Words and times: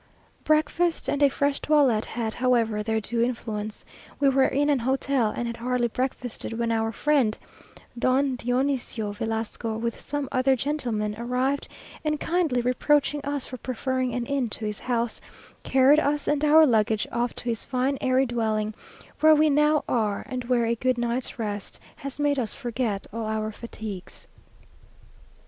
Breakfast, 0.43 1.07
and 1.07 1.21
a 1.21 1.29
fresh 1.29 1.59
toilet 1.59 2.05
had, 2.05 2.33
however, 2.33 2.81
their 2.81 2.99
due 2.99 3.21
influence. 3.21 3.85
We 4.19 4.29
were 4.29 4.47
in 4.47 4.67
an 4.71 4.79
hotel, 4.79 5.29
and 5.29 5.45
had 5.45 5.57
hardly 5.57 5.89
breakfasted 5.89 6.53
when 6.57 6.71
our 6.71 6.91
friend, 6.91 7.37
Don 7.99 8.35
Dionisio 8.35 9.11
Velasco, 9.11 9.77
with 9.77 9.99
some 9.99 10.27
other 10.31 10.55
gentlemen, 10.55 11.13
arrived, 11.19 11.67
and 12.03 12.19
kindly 12.19 12.61
reproaching 12.61 13.23
us 13.23 13.45
for 13.45 13.57
preferring 13.57 14.15
an 14.15 14.25
inn 14.25 14.49
to 14.49 14.65
his 14.65 14.79
house, 14.79 15.21
carried 15.61 15.99
us 15.99 16.27
and 16.27 16.43
our 16.43 16.65
luggage 16.65 17.05
off 17.11 17.35
to 17.35 17.43
his 17.49 17.63
fine 17.63 17.99
airy 18.01 18.25
dwelling, 18.25 18.73
where 19.19 19.35
we 19.35 19.51
now 19.51 19.83
are, 19.87 20.25
and 20.27 20.45
where 20.45 20.65
a 20.65 20.73
good 20.73 20.97
night's 20.97 21.37
rest 21.37 21.79
has 21.97 22.19
made 22.19 22.39
us 22.39 22.55
forget 22.55 23.05
all 23.13 23.25
our 23.27 23.51
fatigues. 23.51 24.25